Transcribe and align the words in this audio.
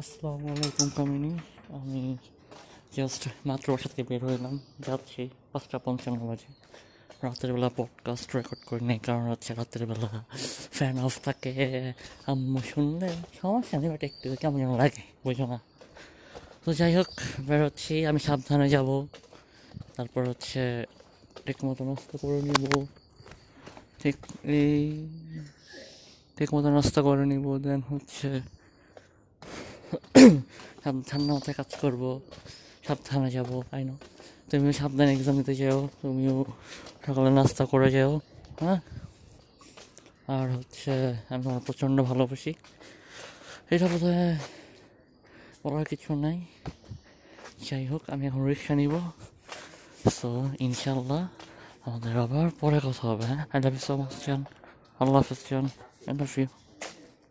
আসসালামু 0.00 0.46
আলাইকুম, 0.54 0.88
কামিনী। 0.96 1.32
আমি 1.76 2.02
জাস্ট 2.96 3.22
মাত্র 3.48 3.66
বাসা 3.72 3.88
থেকে 3.90 4.04
বের 4.10 4.22
হইলাম। 4.26 4.54
যাচ্ছি 4.86 5.22
পাঁচটা 5.52 5.76
পঞ্চান্ন 5.84 6.20
বাজে। 6.28 6.50
রাতের 7.22 7.50
বেলা 7.54 7.68
পডকাস্ট 7.76 8.28
রেকর্ড 8.36 8.62
করি 8.68 8.84
নাই, 8.90 8.98
কারণ 9.06 9.24
হচ্ছে 9.32 9.50
রাতের 9.54 9.82
বেলা 9.90 10.10
ফ্যান 10.76 10.96
অফ 11.06 11.14
থাকে। 11.24 11.52
আম্মু 12.26 12.60
শুনলে 12.70 13.08
সমস্যা 13.40 13.76
নেই 13.80 13.88
বাট 13.92 14.02
একটু 14.08 14.26
কেমন 14.40 14.58
যেন 14.62 14.72
লাগে, 14.82 15.02
বুঝো 15.24 15.46
না। 15.52 15.58
তো 16.64 16.68
যাই 16.78 16.92
হোক 16.96 17.10
বেরোচ্ছি 17.48 17.94
আমি 18.10 18.20
সাবধানে 18.26 18.66
যাব। 18.74 18.88
তারপর 19.96 20.22
হচ্ছে 20.30 20.62
ঠিক 21.46 21.58
মতো 21.64 21.82
নাস্তা 21.88 22.14
করে 22.22 22.38
নিব। 22.48 22.64
ঠিক 24.00 24.16
এই, 24.58 24.84
ঠিক 26.36 26.48
মতো 26.54 26.68
নাস্তা 26.74 27.00
করে 27.06 27.24
নিব 27.32 27.46
দেন 27.64 27.80
হচ্ছে 27.92 28.28
সাবধানে 30.84 31.32
মাথায় 31.36 31.56
কাজ 31.60 31.70
করব। 31.82 32.02
সাবধানে 32.86 33.28
যাব 33.36 33.50
তাই 33.70 33.84
না 33.88 33.94
তুমিও 34.50 34.72
সাবধানে 34.72 35.10
এক্সাম 35.14 35.36
দিতে 35.36 35.54
যাও, 35.60 35.88
তুমিও 36.02 36.36
সকালে 37.06 37.30
নাস্তা 37.30 37.64
করে 37.72 37.88
যাও 37.96 38.12
হ্যাঁ? 38.60 38.78
আর 40.36 40.46
হচ্ছে, 40.56 40.92
আমি 41.32 41.44
প্রচণ্ড 41.66 41.96
ভালোবাসি। 42.02 42.52
এটা 43.74 43.86
বোধ 43.92 44.04
হয় 44.04 44.38
বলার 45.62 45.84
কিছু 45.84 46.10
নাই। 46.24 46.38
যাই 47.66 47.84
হোক, 47.86 48.02
আমি 48.12 48.26
এখন 48.26 48.42
রিক্সা 48.50 48.74
নিব। 48.74 48.94
সো 50.16 50.30
ইনশাল্লাহ 50.66 51.22
আমাদের 51.86 52.12
আবার 52.24 52.48
পরে 52.60 52.78
কথা 52.86 53.04
হবে 53.08 53.24
হ্যাঁ? 53.30 53.42
I 53.52 53.58
love 53.64 53.72
you 53.76 53.82
so 53.88 53.94
much 53.96 54.14
আল্লাহ 55.00 55.20
হাফিজ 55.22 55.40
আই 56.08 56.14
লাভ 56.20 56.32
ইউ 56.38 56.65